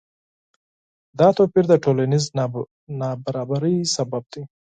[1.19, 2.25] دا توپیر د ټولنیز
[2.99, 4.41] نابرابری سبب دی.